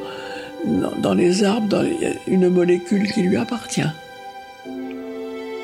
dans, 0.64 1.14
les 1.14 1.44
arbres, 1.44 1.68
dans 1.68 1.86
une 2.26 2.48
molécule 2.48 3.10
qui 3.12 3.22
lui 3.22 3.36
appartient. 3.36 3.82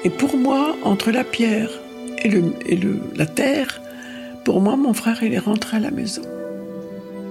Et 0.05 0.11
pour 0.11 0.37
moi, 0.37 0.77
entre 0.85 1.11
la 1.11 1.25
pierre 1.25 1.71
et, 2.19 2.29
le, 2.29 2.55
et 2.67 2.77
le- 2.77 3.01
la 3.17 3.27
terre, 3.27 3.81
pour 4.45 4.61
moi, 4.61 4.77
mon 4.77 4.93
frère, 4.95 5.23
il 5.23 5.33
est 5.33 5.39
rentré 5.39 5.79
à 5.79 5.81
la 5.81 5.91
maison. 5.91 6.23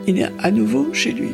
Il 0.08 0.20
est 0.20 0.30
à 0.40 0.52
nouveau 0.52 0.94
chez 0.94 1.12
lui. 1.12 1.30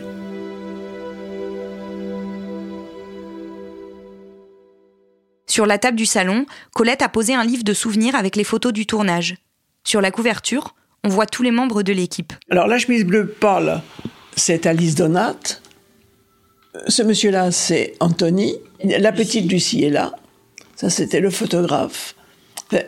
Sur 5.48 5.66
la 5.66 5.78
table 5.78 5.98
du 5.98 6.06
salon, 6.06 6.46
Colette 6.76 7.02
a 7.02 7.10
posé 7.10 7.34
un 7.34 7.44
livre 7.44 7.64
de 7.64 7.74
souvenirs 7.74 8.16
avec 8.16 8.36
les 8.36 8.44
photos 8.44 8.72
du 8.72 8.86
tournage. 8.86 9.36
Sur 9.84 10.00
la 10.02 10.12
couverture, 10.12 10.76
on 11.04 11.10
voit 11.10 11.26
tous 11.26 11.42
les 11.44 11.52
membres 11.52 11.82
de 11.82 11.92
l'équipe. 11.92 12.34
Alors, 12.52 12.68
la 12.68 12.78
chemise 12.78 13.04
bleue 13.06 13.28
pâle, 13.28 13.82
c'est 14.36 14.66
Alice 14.68 14.96
Donat. 14.96 15.36
Ce 16.88 17.02
monsieur-là, 17.02 17.52
c'est 17.52 17.94
Anthony. 18.00 18.56
La 18.84 19.12
petite 19.12 19.52
Lucie 19.52 19.84
est 19.84 19.90
là. 19.90 20.14
Ça, 20.76 20.90
c'était 20.90 21.20
le 21.20 21.30
photographe. 21.30 22.16
Euh, 22.74 22.80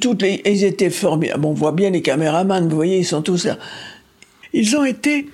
Toutes 0.00 0.22
les, 0.22 0.42
ils 0.44 0.64
étaient 0.64 0.90
formidables. 0.90 1.44
On 1.44 1.54
voit 1.54 1.72
bien 1.72 1.90
les 1.90 2.02
caméramans, 2.02 2.68
vous 2.68 2.76
voyez, 2.76 2.98
ils 2.98 3.06
sont 3.06 3.22
tous 3.22 3.46
là. 3.46 3.58
Ils 4.52 4.76
ont 4.76 4.84
été 4.84 5.26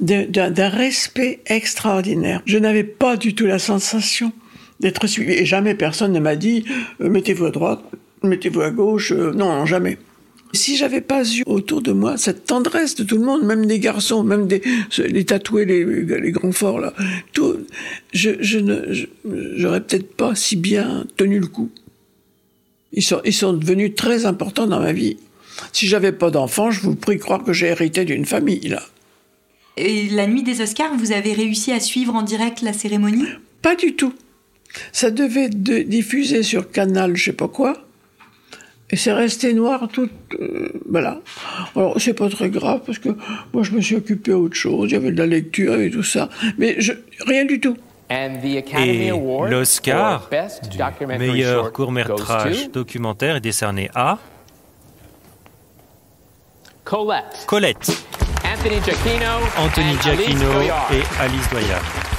d'un 0.00 0.68
respect 0.68 1.40
extraordinaire. 1.46 2.42
Je 2.46 2.58
n'avais 2.58 2.84
pas 2.84 3.16
du 3.16 3.34
tout 3.34 3.46
la 3.46 3.58
sensation 3.58 4.32
d'être 4.78 5.06
suivi. 5.06 5.32
Et 5.32 5.44
jamais 5.44 5.74
personne 5.74 6.12
ne 6.12 6.20
m'a 6.20 6.36
dit 6.36 6.64
euh, 7.00 7.10
mettez-vous 7.10 7.46
à 7.46 7.50
droite, 7.50 7.82
mettez-vous 8.22 8.62
à 8.62 8.70
gauche. 8.70 9.12
Euh, 9.12 9.32
non, 9.32 9.66
jamais. 9.66 9.98
Si 10.52 10.76
j'avais 10.76 11.00
pas 11.00 11.22
eu 11.24 11.42
autour 11.46 11.80
de 11.80 11.92
moi 11.92 12.16
cette 12.16 12.44
tendresse 12.44 12.96
de 12.96 13.04
tout 13.04 13.16
le 13.16 13.24
monde, 13.24 13.44
même 13.44 13.66
des 13.66 13.78
garçons, 13.78 14.24
même 14.24 14.48
des 14.48 14.62
les 14.98 15.24
tatoués, 15.24 15.64
les, 15.64 15.84
les 15.84 16.30
grands 16.32 16.50
forts 16.52 16.80
là, 16.80 16.92
tout, 17.32 17.58
je, 18.12 18.30
je 18.40 18.58
ne, 18.58 18.92
j'aurais 19.56 19.80
peut-être 19.80 20.14
pas 20.16 20.34
si 20.34 20.56
bien 20.56 21.06
tenu 21.16 21.38
le 21.38 21.46
coup. 21.46 21.70
Ils 22.92 23.02
sont, 23.04 23.20
ils 23.24 23.32
sont 23.32 23.52
devenus 23.52 23.94
très 23.94 24.26
importants 24.26 24.66
dans 24.66 24.80
ma 24.80 24.92
vie. 24.92 25.18
Si 25.72 25.86
j'avais 25.86 26.12
pas 26.12 26.30
d'enfants, 26.30 26.70
je 26.72 26.80
vous 26.80 26.96
prie 26.96 27.16
de 27.16 27.20
croire 27.20 27.44
que 27.44 27.52
j'ai 27.52 27.66
hérité 27.68 28.04
d'une 28.04 28.24
famille 28.24 28.68
là. 28.68 28.82
Et 29.76 30.08
la 30.08 30.26
nuit 30.26 30.42
des 30.42 30.60
Oscars, 30.60 30.96
vous 30.96 31.12
avez 31.12 31.32
réussi 31.32 31.70
à 31.70 31.78
suivre 31.80 32.14
en 32.16 32.22
direct 32.22 32.60
la 32.62 32.72
cérémonie? 32.72 33.24
Pas 33.62 33.76
du 33.76 33.94
tout. 33.94 34.12
Ça 34.92 35.10
devait 35.10 35.44
être 35.44 35.62
de- 35.62 35.78
diffuser 35.78 36.42
sur 36.42 36.70
Canal, 36.70 37.16
je 37.16 37.26
sais 37.26 37.32
pas 37.32 37.48
quoi. 37.48 37.86
Et 38.92 38.96
c'est 38.96 39.12
resté 39.12 39.54
noir 39.54 39.88
tout. 39.92 40.08
euh, 40.40 40.68
voilà. 40.88 41.20
Alors, 41.76 42.00
c'est 42.00 42.14
pas 42.14 42.28
très 42.28 42.50
grave 42.50 42.80
parce 42.84 42.98
que 42.98 43.10
moi, 43.52 43.62
je 43.62 43.72
me 43.72 43.80
suis 43.80 43.96
occupé 43.96 44.32
autre 44.32 44.56
chose. 44.56 44.90
Il 44.90 44.94
y 44.94 44.96
avait 44.96 45.12
de 45.12 45.18
la 45.18 45.26
lecture 45.26 45.80
et 45.80 45.90
tout 45.90 46.02
ça. 46.02 46.28
Mais 46.58 46.76
je, 46.80 46.92
rien 47.26 47.44
du 47.44 47.60
tout. 47.60 47.76
Et 48.10 49.10
l'Oscar 49.48 50.28
du 50.98 51.06
meilleur 51.06 51.72
court-métrage 51.72 52.70
documentaire 52.72 53.36
est 53.36 53.40
décerné 53.40 53.88
à 53.94 54.18
Colette. 56.82 57.44
Colette, 57.46 58.04
Anthony 58.44 58.80
Giacchino. 58.84 59.26
Anthony 59.56 59.96
Giacchino 60.02 60.50
et 60.92 61.22
Alice 61.22 61.48
Doyard. 61.50 62.09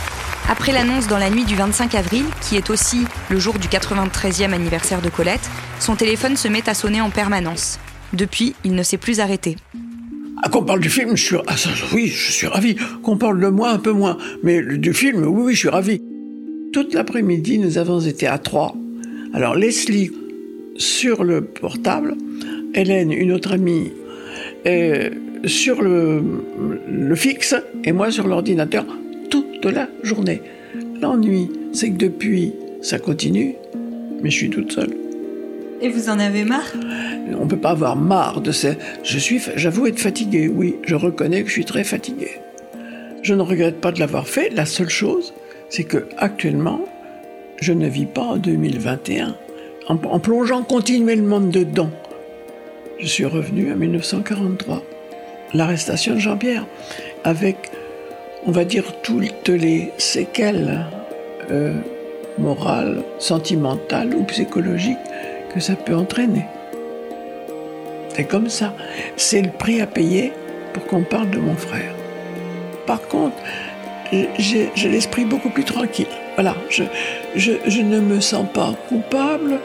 Après 0.52 0.74
l'annonce 0.74 1.08
dans 1.08 1.18
la 1.18 1.30
nuit 1.30 1.46
du 1.46 1.56
25 1.56 1.96
avril, 1.96 2.26
qui 2.42 2.58
est 2.58 2.70
aussi 2.70 3.06
le 3.30 3.40
jour 3.40 3.58
du 3.58 3.70
93e 3.70 4.52
anniversaire 4.52 5.02
de 5.02 5.08
Colette, 5.08 5.50
son 5.80 5.96
téléphone 5.96 6.36
se 6.36 6.50
met 6.50 6.68
à 6.68 6.74
sonner 6.74 7.00
en 7.00 7.10
permanence. 7.10 7.80
Depuis, 8.12 8.54
il 8.66 8.76
ne 8.76 8.84
s'est 8.84 8.98
plus 8.98 9.22
arrêté. 9.22 9.56
Ah, 10.44 10.50
qu'on 10.50 10.66
parle 10.66 10.82
du 10.82 10.90
film, 10.90 11.16
je 11.16 11.24
suis. 11.24 11.36
Ah, 11.48 11.56
ça, 11.56 11.70
oui, 11.94 12.08
je 12.08 12.34
suis 12.34 12.48
ravi. 12.48 12.76
Qu'on 13.02 13.16
parle 13.16 13.40
de 13.40 13.48
moi, 13.48 13.70
un 13.70 13.78
peu 13.78 13.94
moins. 13.94 14.18
Mais 14.44 14.62
du 14.62 14.94
film, 14.94 15.24
oui, 15.26 15.42
oui, 15.42 15.54
je 15.54 15.60
suis 15.60 15.70
ravi. 15.70 16.02
Toute 16.74 16.94
l'après-midi, 16.94 17.58
nous 17.58 17.78
avons 17.78 18.02
été 18.02 18.28
à 18.28 18.38
trois. 18.38 18.76
Alors, 19.34 19.56
Leslie, 19.56 20.12
sur 20.76 21.24
le 21.24 21.46
portable, 21.46 22.18
Hélène, 22.74 23.14
une 23.14 23.32
autre 23.32 23.54
amie, 23.54 23.94
sur 25.46 25.82
le, 25.82 26.22
le 26.90 27.16
fixe 27.16 27.56
et 27.86 27.94
moi 27.94 28.12
sur 28.12 28.28
l'ordinateur 28.28 28.86
toute 29.62 29.74
la 29.74 29.88
journée. 30.04 30.42
L'ennui, 31.02 31.50
c'est 31.74 31.90
que 31.92 31.98
depuis, 31.98 32.54
ça 32.82 33.00
continue, 33.00 33.56
mais 34.22 34.30
je 34.30 34.36
suis 34.36 34.50
toute 34.50 34.72
seule. 34.72 34.96
Et 35.82 35.90
vous 35.90 36.10
en 36.10 36.20
avez 36.20 36.44
marre? 36.44 36.74
On 37.40 37.46
ne 37.46 37.50
peut 37.50 37.58
pas 37.58 37.72
avoir 37.72 37.96
marre 37.96 38.42
de 38.42 38.52
ça. 38.52 38.70
Je 39.04 39.18
suis, 39.18 39.42
j'avoue 39.56 39.88
être 39.88 40.00
fatigué, 40.00 40.48
oui, 40.48 40.76
je 40.84 40.96
reconnais 40.96 41.42
que 41.42 41.48
je 41.48 41.54
suis 41.54 41.66
très 41.66 41.84
fatigué. 41.84 42.32
Je 43.24 43.34
ne 43.34 43.42
regrette 43.42 43.82
pas 43.82 43.92
de 43.92 44.00
l'avoir 44.00 44.28
fait. 44.28 44.50
La 44.50 44.66
seule 44.66 44.90
chose, 44.90 45.34
c'est 45.70 45.84
que 45.84 46.06
actuellement, 46.18 46.82
je 47.60 47.74
ne 47.74 47.88
vis 47.88 48.06
pas 48.06 48.22
en 48.22 48.38
2021 48.38 49.36
en, 49.88 49.96
en 49.96 50.20
plongeant 50.20 50.64
continuellement 50.64 51.42
dedans. 51.42 51.92
Je 53.00 53.08
suis 53.08 53.26
revenu 53.26 53.72
en 53.72 53.76
1943, 53.78 54.84
l'arrestation 55.54 56.14
de 56.14 56.20
Jean-Pierre, 56.20 56.68
avec, 57.24 57.72
on 58.46 58.52
va 58.52 58.66
dire, 58.66 58.84
toutes 59.02 59.50
les 59.50 59.92
séquelles 59.98 60.86
euh, 61.52 61.74
morales, 62.38 63.04
sentimentales 63.20 64.14
ou 64.16 64.24
psychologiques 64.24 64.98
que 65.54 65.60
ça 65.60 65.76
peut 65.76 65.96
entraîner. 65.96 66.46
C'est 68.10 68.26
comme 68.26 68.50
ça. 68.50 68.74
C'est 69.16 69.42
le 69.42 69.50
prix 69.50 69.82
à 69.82 69.88
payer 69.88 70.34
pour 70.74 70.86
qu'on 70.86 71.04
parle 71.04 71.30
de 71.30 71.40
mon 71.40 71.56
frère. 71.56 71.94
Par 72.86 73.02
contre, 73.08 73.36
j'ai 74.38 74.90
l'esprit 74.90 75.26
beaucoup 75.26 75.50
plus 75.50 75.64
tranquille. 75.64 76.08
Voilà, 76.36 76.56
je, 76.70 76.84
je, 77.36 77.82
ne 77.82 78.00
me 78.00 78.20
sens 78.20 78.46
pas 78.54 78.74
coupable 78.90 79.60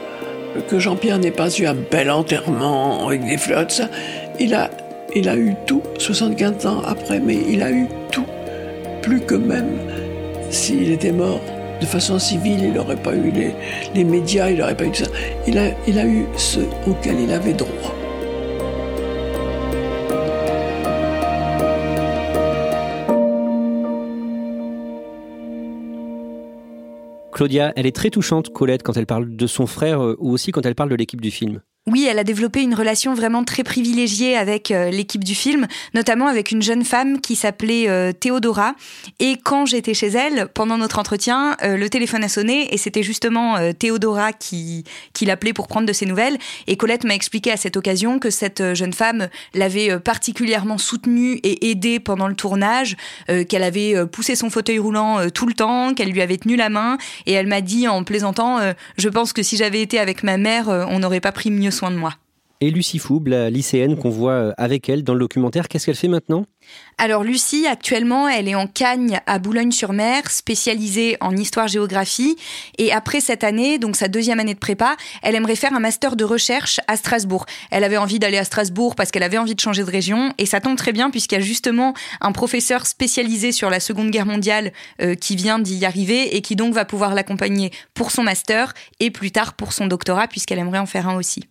que 0.69 0.79
Jean-Pierre 0.79 1.19
n'ait 1.19 1.31
pas 1.31 1.49
eu 1.49 1.65
un 1.65 1.75
bel 1.75 2.09
enterrement 2.09 3.07
avec 3.07 3.25
des 3.25 3.37
ça. 3.37 3.89
Il 4.39 4.53
a, 4.53 4.69
il 5.15 5.27
a 5.27 5.35
eu 5.35 5.55
tout, 5.65 5.81
75 5.97 6.65
ans 6.65 6.81
après, 6.85 7.19
mais 7.19 7.37
il 7.49 7.63
a 7.63 7.71
eu 7.71 7.87
tout. 8.11 8.25
Plus 9.07 9.21
que 9.21 9.35
même 9.35 9.79
s'il 10.49 10.91
était 10.91 11.13
mort 11.13 11.39
de 11.79 11.85
façon 11.85 12.19
civile, 12.19 12.61
il 12.61 12.73
n'aurait 12.73 13.01
pas 13.01 13.15
eu 13.15 13.31
les, 13.95 14.03
médias, 14.03 14.49
il 14.49 14.57
n'aurait 14.57 14.75
pas 14.75 14.83
eu 14.83 14.93
ça. 14.93 15.05
Il 15.47 15.57
a, 15.57 15.69
il 15.87 15.97
a 15.97 16.05
eu 16.05 16.25
ce 16.35 16.59
auquel 16.85 17.17
il 17.21 17.31
avait 17.31 17.53
droit. 17.53 17.95
Claudia, 27.31 27.71
elle 27.77 27.85
est 27.85 27.95
très 27.95 28.09
touchante, 28.09 28.49
Colette, 28.49 28.83
quand 28.83 28.97
elle 28.97 29.05
parle 29.05 29.37
de 29.37 29.47
son 29.47 29.67
frère 29.67 30.03
euh, 30.03 30.17
ou 30.19 30.31
aussi 30.33 30.51
quand 30.51 30.65
elle 30.65 30.75
parle 30.75 30.89
de 30.89 30.95
l'équipe 30.95 31.21
du 31.21 31.31
film. 31.31 31.61
Oui, 31.89 32.05
elle 32.05 32.19
a 32.19 32.25
développé 32.25 32.61
une 32.63 32.75
relation 32.75 33.13
vraiment 33.13 33.45
très 33.45 33.63
privilégiée 33.63 34.35
avec 34.35 34.71
euh, 34.71 34.89
l'équipe 34.89 35.23
du 35.23 35.33
film, 35.33 35.67
notamment 35.93 36.27
avec 36.27 36.51
une 36.51 36.61
jeune 36.61 36.83
femme 36.83 37.21
qui 37.21 37.37
s'appelait 37.37 37.87
euh, 37.87 38.11
Théodora. 38.11 38.75
Et 39.19 39.37
quand 39.41 39.65
j'étais 39.65 39.93
chez 39.93 40.07
elle, 40.07 40.49
pendant 40.53 40.77
notre 40.77 40.99
entretien, 40.99 41.55
euh, 41.63 41.77
le 41.77 41.89
téléphone 41.89 42.25
a 42.25 42.27
sonné 42.27 42.73
et 42.73 42.77
c'était 42.77 43.03
justement 43.03 43.55
Théodora 43.71 44.33
qui, 44.33 44.83
qui 45.13 45.23
l'appelait 45.23 45.53
pour 45.53 45.69
prendre 45.69 45.87
de 45.87 45.93
ses 45.93 46.05
nouvelles. 46.05 46.37
Et 46.67 46.75
Colette 46.75 47.05
m'a 47.05 47.15
expliqué 47.15 47.53
à 47.53 47.57
cette 47.57 47.77
occasion 47.77 48.19
que 48.19 48.31
cette 48.31 48.73
jeune 48.73 48.91
femme 48.91 49.29
l'avait 49.53 49.97
particulièrement 49.97 50.77
soutenue 50.77 51.39
et 51.43 51.71
aidée 51.71 52.01
pendant 52.01 52.27
le 52.27 52.35
tournage, 52.35 52.97
qu'elle 53.47 53.63
avait 53.63 54.05
poussé 54.07 54.35
son 54.35 54.49
fauteuil 54.49 54.79
roulant 54.79 55.29
tout 55.29 55.45
le 55.45 55.53
temps, 55.53 55.93
qu'elle 55.93 56.09
lui 56.09 56.21
avait 56.21 56.37
tenu 56.37 56.55
la 56.57 56.69
main. 56.69 56.97
Et 57.25 57.31
elle 57.31 57.47
m'a 57.47 57.61
dit 57.61 57.87
en 57.87 58.03
plaisantant, 58.03 58.59
je 58.97 59.09
pense 59.09 59.31
que 59.31 59.43
si 59.43 59.55
j'avais 59.55 59.81
été 59.81 59.99
avec 59.99 60.23
ma 60.23 60.37
mère, 60.37 60.67
on 60.67 60.99
n'aurait 60.99 61.21
pas 61.21 61.31
pris 61.31 61.51
mieux 61.51 61.71
soin 61.77 61.91
de 61.91 61.97
moi. 61.97 62.13
Et 62.59 62.71
Lucie 62.71 62.97
Foub, 62.97 63.27
la 63.27 63.51
lycéenne 63.51 63.97
qu'on 63.97 64.09
voit 64.09 64.31
euh, 64.31 64.53
avec 64.57 64.89
elle 64.89 65.03
dans 65.03 65.13
le 65.13 65.19
documentaire, 65.19 65.67
qu'est-ce 65.67 65.85
qu'elle 65.85 65.95
fait 65.95 66.07
maintenant? 66.07 66.45
Alors 66.97 67.23
Lucie, 67.23 67.67
actuellement, 67.67 68.27
elle 68.27 68.47
est 68.47 68.55
en 68.55 68.65
Cagne 68.65 69.19
à 69.27 69.37
Boulogne-sur-Mer, 69.37 70.31
spécialisée 70.31 71.17
en 71.21 71.37
histoire-géographie. 71.37 72.35
Et 72.79 72.91
après 72.91 73.21
cette 73.21 73.43
année, 73.43 73.77
donc 73.77 73.95
sa 73.95 74.07
deuxième 74.07 74.39
année 74.39 74.55
de 74.55 74.59
prépa, 74.59 74.97
elle 75.21 75.35
aimerait 75.35 75.55
faire 75.55 75.73
un 75.73 75.79
master 75.79 76.15
de 76.15 76.23
recherche 76.23 76.79
à 76.87 76.97
Strasbourg. 76.97 77.45
Elle 77.69 77.83
avait 77.83 77.97
envie 77.97 78.17
d'aller 78.17 78.39
à 78.39 78.43
Strasbourg 78.43 78.95
parce 78.95 79.11
qu'elle 79.11 79.21
avait 79.21 79.37
envie 79.37 79.53
de 79.53 79.59
changer 79.59 79.83
de 79.83 79.91
région. 79.91 80.33
Et 80.39 80.47
ça 80.47 80.59
tombe 80.59 80.77
très 80.77 80.93
bien 80.93 81.11
puisqu'il 81.11 81.35
y 81.35 81.37
a 81.37 81.41
justement 81.41 81.93
un 82.21 82.31
professeur 82.31 82.87
spécialisé 82.87 83.51
sur 83.51 83.69
la 83.69 83.79
Seconde 83.79 84.09
Guerre 84.09 84.25
mondiale 84.25 84.73
euh, 84.99 85.13
qui 85.13 85.35
vient 85.35 85.59
d'y 85.59 85.85
arriver 85.85 86.35
et 86.35 86.41
qui 86.41 86.55
donc 86.55 86.73
va 86.73 86.85
pouvoir 86.85 87.13
l'accompagner 87.13 87.69
pour 87.93 88.09
son 88.09 88.23
master 88.23 88.73
et 88.99 89.11
plus 89.11 89.29
tard 89.29 89.53
pour 89.53 89.73
son 89.73 89.85
doctorat 89.85 90.27
puisqu'elle 90.27 90.57
aimerait 90.57 90.79
en 90.79 90.87
faire 90.87 91.07
un 91.07 91.15
aussi. 91.15 91.43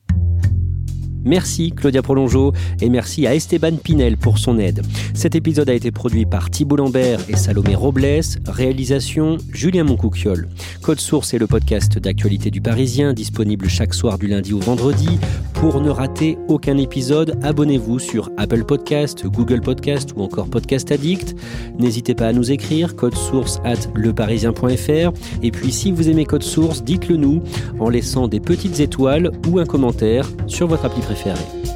Merci 1.26 1.72
Claudia 1.72 2.02
Prolongeau 2.02 2.52
et 2.80 2.88
merci 2.88 3.26
à 3.26 3.34
Esteban 3.34 3.76
Pinel 3.82 4.16
pour 4.16 4.38
son 4.38 4.60
aide. 4.60 4.82
Cet 5.12 5.34
épisode 5.34 5.68
a 5.68 5.74
été 5.74 5.90
produit 5.90 6.24
par 6.24 6.50
Thibault 6.50 6.76
Lambert 6.76 7.18
et 7.28 7.36
Salomé 7.36 7.74
Robles, 7.74 8.20
réalisation 8.46 9.36
Julien 9.52 9.82
Moncouquiol. 9.82 10.48
Code 10.82 11.00
Source 11.00 11.34
est 11.34 11.38
le 11.38 11.48
podcast 11.48 11.98
d'actualité 11.98 12.52
du 12.52 12.60
Parisien, 12.60 13.12
disponible 13.12 13.68
chaque 13.68 13.92
soir 13.92 14.18
du 14.18 14.28
lundi 14.28 14.52
au 14.52 14.60
vendredi. 14.60 15.18
Pour 15.54 15.80
ne 15.80 15.90
rater 15.90 16.38
aucun 16.46 16.76
épisode, 16.76 17.36
abonnez-vous 17.42 17.98
sur 17.98 18.30
Apple 18.36 18.62
Podcast, 18.64 19.26
Google 19.26 19.62
Podcast 19.62 20.10
ou 20.14 20.22
encore 20.22 20.48
Podcast 20.48 20.92
Addict. 20.92 21.34
N'hésitez 21.76 22.14
pas 22.14 22.28
à 22.28 22.32
nous 22.32 22.52
écrire 22.52 22.94
code 22.94 23.16
source 23.16 23.60
at 23.64 23.88
leparisien.fr. 23.96 25.12
Et 25.42 25.50
puis 25.50 25.72
si 25.72 25.90
vous 25.90 26.08
aimez 26.08 26.24
Code 26.24 26.44
Source, 26.44 26.84
dites-le 26.84 27.16
nous 27.16 27.42
en 27.80 27.88
laissant 27.88 28.28
des 28.28 28.38
petites 28.38 28.78
étoiles 28.78 29.32
ou 29.48 29.58
un 29.58 29.66
commentaire 29.66 30.28
sur 30.46 30.68
votre 30.68 30.84
appli 30.84 31.00
préférée. 31.00 31.15
Mom 31.24 31.75